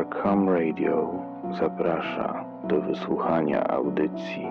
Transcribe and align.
Arkham 0.00 0.48
Radio 0.48 1.12
zaprasza 1.58 2.44
do 2.68 2.80
wysłuchania 2.80 3.66
audycji. 3.68 4.46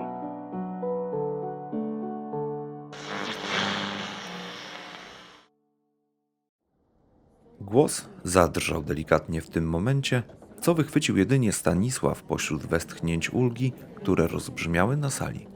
Głos 7.62 8.10
zadrżał 8.24 8.84
delikatnie 8.84 9.42
w 9.42 9.50
tym 9.50 9.70
momencie, 9.70 10.24
co 10.62 10.74
wychwycił 10.74 11.18
jedynie 11.18 11.52
Stanisław 11.52 12.24
pośród 12.24 12.66
westchnięć 12.66 13.34
ulgi, 13.34 13.74
które 13.96 14.28
rozbrzmiały 14.28 14.98
na 14.98 15.10
sali. 15.10 15.48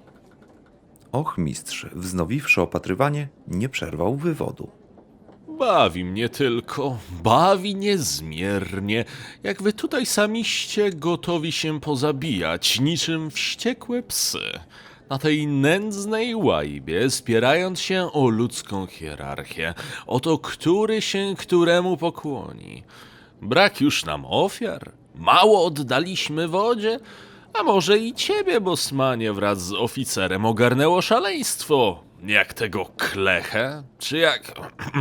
Ochmistrz, 1.11 1.85
wznowiwszy 1.85 2.61
opatrywanie, 2.61 3.27
nie 3.47 3.69
przerwał 3.69 4.15
wywodu. 4.15 4.82
Bawi 5.63 6.05
mnie 6.05 6.29
tylko, 6.29 6.97
bawi 7.23 7.75
niezmiernie, 7.75 9.05
jak 9.43 9.61
wy 9.61 9.73
tutaj 9.73 10.05
samiście 10.05 10.91
gotowi 10.91 11.51
się 11.51 11.79
pozabijać, 11.79 12.79
niczym 12.79 13.31
wściekłe 13.31 14.03
psy, 14.03 14.59
na 15.09 15.17
tej 15.17 15.47
nędznej 15.47 16.35
łajbie, 16.35 17.09
spierając 17.09 17.79
się 17.81 18.09
o 18.13 18.29
ludzką 18.29 18.87
hierarchię, 18.87 19.73
o 20.07 20.19
to, 20.19 20.37
który 20.37 21.01
się 21.01 21.35
któremu 21.37 21.97
pokłoni. 21.97 22.83
Brak 23.41 23.81
już 23.81 24.05
nam 24.05 24.25
ofiar, 24.25 24.91
mało 25.15 25.65
oddaliśmy 25.65 26.47
wodzie, 26.47 26.99
a 27.59 27.63
może 27.63 27.97
i 27.97 28.13
ciebie, 28.13 28.61
bosmanie, 28.61 29.33
wraz 29.33 29.65
z 29.65 29.73
oficerem 29.73 30.45
ogarnęło 30.45 31.01
szaleństwo, 31.01 32.03
jak 32.23 32.53
tego 32.53 32.85
klechę, 32.85 33.83
czy 33.99 34.17
jak... 34.17 34.51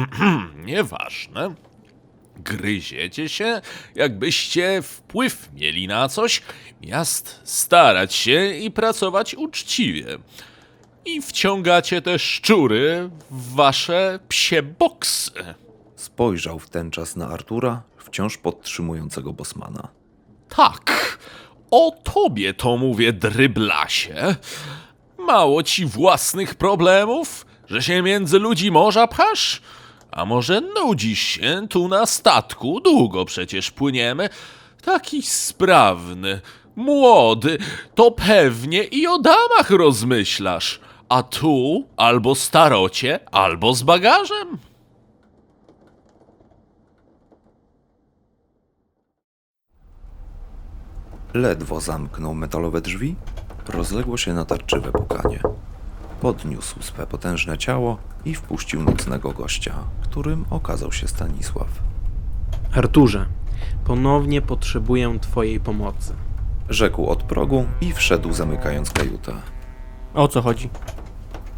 Nieważne. 0.65 1.55
Gryziecie 2.37 3.29
się, 3.29 3.61
jakbyście 3.95 4.83
wpływ 4.83 5.49
mieli 5.55 5.89
na 5.89 6.09
coś, 6.09 6.43
miast 6.81 7.41
starać 7.45 8.15
się 8.15 8.55
i 8.55 8.71
pracować 8.71 9.35
uczciwie. 9.35 10.07
I 11.05 11.23
wciągacie 11.23 12.03
te 12.03 12.19
szczury 12.19 13.11
w 13.31 13.55
wasze 13.55 14.19
psie 14.29 14.63
boksy. 14.63 15.55
Spojrzał 15.97 16.59
w 16.59 16.71
ten 16.71 16.91
czas 16.91 17.17
na 17.17 17.29
Artura, 17.29 17.83
wciąż 17.97 18.37
podtrzymującego 18.39 19.33
Bosmana. 19.33 19.89
Tak, 20.49 21.12
o 21.73 21.93
tobie 22.03 22.55
to 22.55 22.77
mówię, 22.77 23.13
dryblasie. 23.13 24.37
Mało 25.19 25.63
ci 25.63 25.87
własnych 25.87 26.55
problemów, 26.55 27.47
że 27.69 27.83
się 27.83 28.03
między 28.03 28.39
ludzi 28.39 28.71
morza 28.71 29.07
pchasz? 29.07 29.63
A 30.11 30.25
może 30.25 30.61
nudzisz 30.61 31.21
się 31.21 31.67
tu 31.71 31.89
na 31.89 32.07
statku? 32.07 32.81
Długo 32.81 33.25
przecież 33.25 33.71
płyniemy. 33.71 34.29
Taki 34.85 35.23
sprawny, 35.23 36.41
młody, 36.77 37.59
to 37.95 38.11
pewnie 38.11 38.85
i 38.85 39.07
o 39.07 39.19
damach 39.19 39.71
rozmyślasz. 39.71 40.81
A 41.09 41.23
tu 41.23 41.85
albo 41.97 42.35
starocie, 42.35 43.21
albo 43.33 43.75
z 43.75 43.83
bagażem. 43.83 44.59
Ledwo 51.35 51.81
zamknął 51.81 52.35
metalowe 52.35 52.81
drzwi, 52.81 53.17
rozległo 53.69 54.17
się 54.17 54.35
natarczywe 54.35 54.93
pukanie. 54.93 55.41
Podniósł 56.21 56.83
swe 56.83 57.07
potężne 57.07 57.59
ciało 57.59 57.99
i 58.25 58.35
wpuścił 58.35 58.83
nocnego 58.83 59.33
gościa, 59.33 59.75
którym 60.03 60.45
okazał 60.51 60.93
się 60.93 61.09
Stanisław. 61.09 61.69
Arturze, 62.75 63.27
ponownie 63.85 64.43
potrzebuję 64.43 65.19
Twojej 65.21 65.61
pomocy. 65.61 66.15
Rzekł 66.69 67.07
od 67.07 67.23
progu 67.23 67.65
i 67.81 67.93
wszedł 67.93 68.33
zamykając 68.33 68.91
kajutę. 68.91 69.33
O 70.15 70.29
co 70.29 70.43
chodzi? 70.43 70.71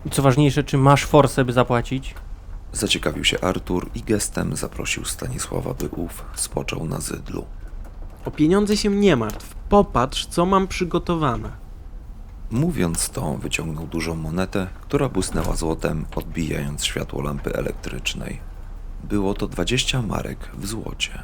I 0.06 0.11
co 0.11 0.23
ważniejsze, 0.23 0.65
czy 0.65 0.79
masz 0.79 1.05
forsę, 1.05 1.45
by 1.45 1.53
zapłacić? 1.53 2.15
Zaciekawił 2.73 3.25
się 3.25 3.41
Artur 3.41 3.91
i 3.95 4.03
gestem 4.03 4.56
zaprosił 4.56 5.05
Stanisława, 5.05 5.75
by 5.75 5.89
ów 5.89 6.25
spoczął 6.35 6.87
na 6.87 7.01
zydlu. 7.01 7.45
O 8.25 8.31
pieniądze 8.31 8.77
się 8.77 8.91
nie 8.91 9.17
martw. 9.17 9.55
Popatrz, 9.69 10.27
co 10.27 10.47
mam 10.47 10.69
przygotowane. 10.69 11.51
Mówiąc 12.51 13.11
to, 13.11 13.35
wyciągnął 13.35 13.87
dużą 13.87 14.15
monetę, 14.17 14.67
która 14.81 15.09
błysnęła 15.09 15.57
złotem, 15.57 16.05
odbijając 16.17 16.85
światło 16.85 17.23
lampy 17.23 17.53
elektrycznej. 17.55 18.41
Było 19.05 19.35
to 19.35 19.49
20 19.49 20.03
marek 20.03 20.51
w 20.55 20.67
złocie. 20.67 21.23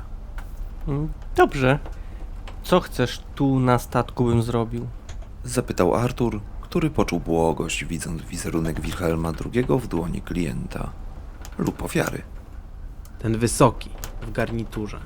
Mm, 0.88 1.08
Dobrze. 1.36 1.78
Co 2.62 2.80
chcesz 2.80 3.22
tu 3.34 3.60
na 3.60 3.78
statku 3.78 4.24
bym 4.24 4.42
zrobił? 4.42 4.86
Zapytał 5.44 5.94
Artur, 5.94 6.40
który 6.60 6.90
poczuł 6.90 7.20
błogość, 7.20 7.84
widząc 7.84 8.22
wizerunek 8.22 8.80
Wilhelma 8.80 9.32
II 9.54 9.64
w 9.80 9.86
dłoni 9.86 10.22
klienta. 10.22 10.90
Lub 11.58 11.82
ofiary. 11.82 12.22
Ten 13.18 13.38
wysoki, 13.38 13.90
w 14.22 14.32
garniturze. 14.32 14.98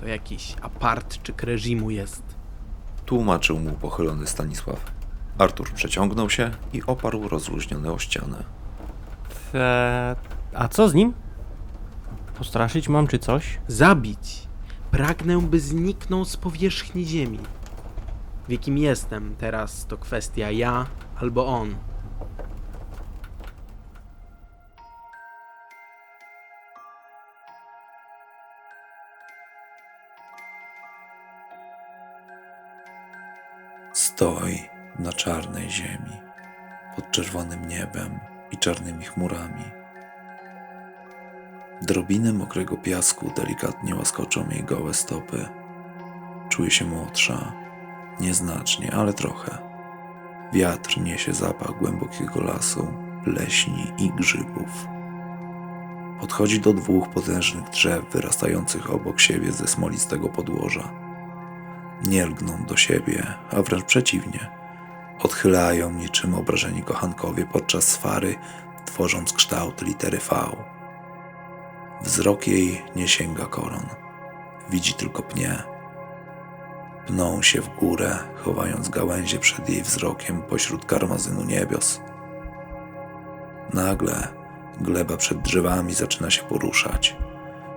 To 0.00 0.06
jakiś 0.06 0.56
apart 0.62 1.22
czy 1.22 1.32
reżimu 1.42 1.90
jest. 1.90 2.22
Tłumaczył 3.06 3.60
mu 3.60 3.70
pochylony 3.70 4.26
Stanisław. 4.26 4.92
Artur 5.38 5.72
przeciągnął 5.72 6.30
się 6.30 6.50
i 6.72 6.82
oparł 6.86 7.28
rozluźniony 7.28 7.92
o 7.92 7.98
ścianę. 7.98 8.44
Te... 9.52 10.16
A 10.54 10.68
co 10.68 10.88
z 10.88 10.94
nim? 10.94 11.12
Postraszyć 12.38 12.88
mam 12.88 13.06
czy 13.06 13.18
coś? 13.18 13.58
Zabić. 13.68 14.48
Pragnę, 14.90 15.42
by 15.42 15.60
zniknął 15.60 16.24
z 16.24 16.36
powierzchni 16.36 17.06
ziemi. 17.06 17.38
W 18.48 18.52
jakim 18.52 18.78
jestem 18.78 19.36
teraz, 19.38 19.86
to 19.86 19.98
kwestia 19.98 20.50
ja 20.50 20.86
albo 21.20 21.46
on. 21.46 21.74
Stoi 34.14 34.62
na 34.98 35.12
czarnej 35.12 35.70
ziemi, 35.70 36.12
pod 36.96 37.10
czerwonym 37.10 37.68
niebem 37.68 38.18
i 38.50 38.56
czarnymi 38.56 39.04
chmurami. 39.04 39.64
Drobiny 41.82 42.32
mokrego 42.32 42.76
piasku 42.76 43.32
delikatnie 43.36 43.94
łaskoczą 43.94 44.48
jej 44.50 44.62
gołe 44.62 44.94
stopy. 44.94 45.48
Czuje 46.48 46.70
się 46.70 46.84
młodsza, 46.84 47.52
nieznacznie, 48.20 48.94
ale 48.94 49.12
trochę. 49.12 49.58
Wiatr 50.52 51.00
niesie 51.00 51.32
zapach 51.32 51.78
głębokiego 51.78 52.40
lasu, 52.40 52.86
pleśni 53.24 53.92
i 53.98 54.10
grzybów. 54.10 54.86
Podchodzi 56.20 56.60
do 56.60 56.72
dwóch 56.72 57.08
potężnych 57.08 57.68
drzew 57.70 58.04
wyrastających 58.12 58.90
obok 58.90 59.20
siebie 59.20 59.52
ze 59.52 59.66
smolistego 59.66 60.28
podłoża 60.28 61.03
nie 62.06 62.26
lgną 62.26 62.64
do 62.64 62.76
siebie, 62.76 63.26
a 63.50 63.62
wręcz 63.62 63.84
przeciwnie. 63.84 64.50
Odchylają 65.20 65.90
niczym 65.90 66.34
obrażeni 66.34 66.82
kochankowie 66.82 67.46
podczas 67.46 67.84
swary, 67.84 68.34
tworząc 68.84 69.32
kształt 69.32 69.82
litery 69.82 70.18
V. 70.18 70.34
Wzrok 72.02 72.46
jej 72.46 72.82
nie 72.96 73.08
sięga 73.08 73.46
koron. 73.46 73.86
Widzi 74.70 74.94
tylko 74.94 75.22
pnie. 75.22 75.62
Pną 77.06 77.42
się 77.42 77.60
w 77.60 77.68
górę, 77.68 78.18
chowając 78.36 78.88
gałęzie 78.88 79.38
przed 79.38 79.68
jej 79.68 79.82
wzrokiem 79.82 80.42
pośród 80.42 80.84
karmazynu 80.84 81.44
niebios. 81.44 82.00
Nagle 83.72 84.28
gleba 84.80 85.16
przed 85.16 85.38
drzewami 85.38 85.94
zaczyna 85.94 86.30
się 86.30 86.42
poruszać. 86.42 87.16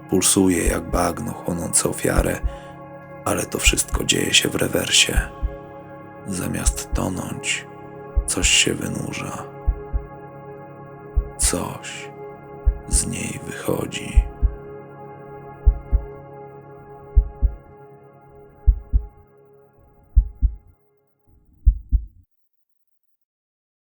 Pulsuje 0.10 0.68
jak 0.68 0.92
bagno 0.92 1.34
chłonące 1.34 1.90
ofiarę, 1.90 2.40
ale 3.28 3.46
to 3.46 3.60
wszystko 3.60 4.04
dzieje 4.04 4.34
się 4.34 4.50
w 4.50 4.56
rewersie. 4.56 5.22
Zamiast 6.28 6.94
tonąć, 6.94 7.66
coś 8.28 8.50
się 8.50 8.74
wynurza. 8.74 9.44
Coś 11.38 12.10
z 12.88 13.08
niej 13.08 13.40
wychodzi. 13.48 14.24